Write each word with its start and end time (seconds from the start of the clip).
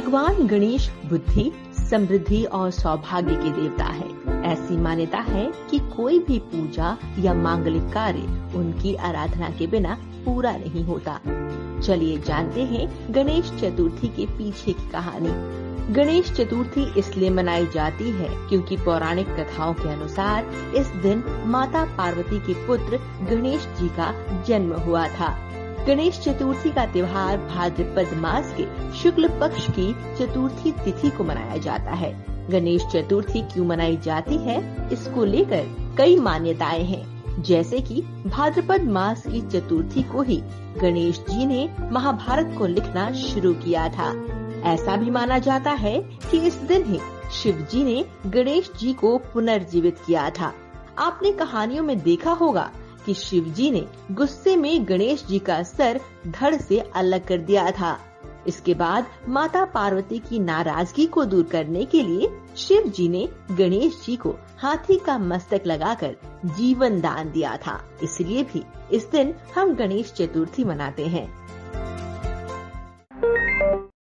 भगवान 0.00 0.46
गणेश 0.46 0.90
बुद्धि, 1.06 1.52
समृद्धि 1.90 2.44
और 2.44 2.70
सौभाग्य 2.70 3.34
के 3.34 3.50
देवता 3.50 3.84
है। 3.84 4.08
ऐसी 4.52 4.76
मान्यता 4.76 5.18
है 5.18 5.52
कि 5.70 5.78
कोई 5.78 6.18
भी 6.18 6.38
पूजा 6.38 6.96
या 7.18 7.34
मांगलिक 7.34 7.82
कार्य 7.82 8.52
उनकी 8.56 8.94
आराधना 8.94 9.50
के 9.50 9.66
बिना 9.66 9.98
पूरा 10.24 10.52
नहीं 10.52 10.84
होता। 10.84 11.20
चलिए 11.80 12.18
जानते 12.18 12.62
हैं 12.62 13.14
गणेश 13.14 13.50
चतुर्थी 13.50 14.08
के 14.08 14.26
पीछे 14.26 14.72
की 14.72 14.90
कहानी। 14.90 15.32
गणेश 15.94 16.32
चतुर्थी 16.32 16.98
इसलिए 16.98 17.30
मनाई 17.30 17.66
जाती 17.66 18.10
है 18.10 18.28
क्योंकि 18.48 18.76
पौराणिक 18.76 19.28
कथाओं 19.28 19.74
के 19.74 19.88
अनुसार 19.88 20.50
इस 20.76 20.86
दिन 20.86 21.44
माता 21.46 21.84
पार्वती 21.84 22.38
के 22.38 22.66
पुत्र 22.66 23.00
गणेश 23.30 23.68
जी 23.80 23.88
का 23.88 24.14
जन्म 24.42 24.72
हुआ 24.72 25.08
था। 25.08 25.46
गणेश 25.86 26.20
चतुर्थी 26.20 26.70
का 26.70 26.86
त्योहार 26.86 27.38
भाद्रपद 27.38 28.16
मास 28.16 28.54
के 28.60 28.92
शुक्ल 28.96 29.28
पक्ष 29.28 29.66
की 29.70 29.92
चतुर्थी 29.92 30.72
तिथि 30.72 31.10
को 31.10 31.24
मनाया 31.24 31.56
जाता 31.56 31.90
है। 31.90 32.26
गणेश 32.50 32.82
चतुर्थी 32.82 33.42
क्यों 33.42 33.66
मनाई 33.66 33.96
जाती 33.96 34.36
है, 34.36 34.88
इसको 34.92 35.24
लेकर 35.24 35.94
कई 35.98 36.16
मान्यताएँ 36.16 36.84
हैं। 36.84 37.20
जैसे 37.42 37.80
कि 37.80 38.02
भाद्रपद 38.26 38.82
मास 38.82 39.22
की 39.26 39.40
चतुर्थी 39.40 40.02
को 40.02 40.22
ही 40.22 40.42
गणेश 40.80 41.18
जी 41.18 41.46
ने 41.46 41.74
महाभारत 41.92 42.54
को 42.58 42.66
लिखना 42.66 43.12
शुरू 43.12 43.52
किया 43.54 43.88
था। 43.88 44.26
ऐसा 44.64 44.96
भी 44.96 45.10
माना 45.10 45.38
जाता 45.38 45.70
है 45.70 45.98
कि 46.30 46.38
इस 46.38 46.54
दिन 46.54 46.84
ही 46.84 47.00
शिव 47.32 47.68
जी 47.70 47.84
ने 47.84 48.04
गणेश 48.26 48.70
जी 48.78 48.92
को 48.92 49.18
पुनर्जीवित 49.18 49.98
किया 50.06 50.30
था। 50.30 50.52
आपने 50.98 51.32
कहानियों 51.32 51.84
में 51.84 52.00
देखा 52.00 52.32
होगा 52.32 52.70
कि 53.06 53.14
शिव 53.14 53.44
जी 53.44 53.70
ने 53.70 53.86
गुस्से 54.12 54.56
में 54.56 54.88
गणेश 54.88 55.24
जी 55.26 55.38
का 55.38 55.62
सर 55.62 56.00
धड़ 56.26 56.54
से 56.54 56.78
अलग 56.78 57.26
कर 57.26 57.38
दिया 57.38 57.70
था। 57.70 57.98
इसके 58.46 58.74
बाद 58.74 59.06
माता 59.28 59.64
पार्वती 59.64 60.18
की 60.18 60.38
नाराज़गी 60.38 61.06
को 61.06 61.24
दूर 61.24 61.44
करने 61.44 61.84
के 61.84 62.02
लिए 62.02 62.30
शिव 62.56 62.82
जी 62.82 63.08
ने 63.08 63.28
गणेश 63.50 64.02
जी 64.06 64.16
को 64.16 64.34
हाथी 64.58 64.98
का 64.98 65.18
मस्तक 65.18 65.62
लगाकर 65.66 66.16
जीवन 66.44 67.00
दान 67.00 67.32
दिया 67.32 67.56
था। 67.56 67.90
इसलिए 68.02 68.42
भी 68.42 68.62
इस 68.92 69.10
दिन 69.10 69.34
हम 69.56 69.74
गणेश 69.74 70.12
चतुर्थी 70.12 70.64
मनाते 70.64 71.06
हैं। 71.06 71.39